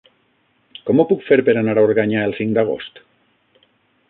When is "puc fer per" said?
1.11-1.55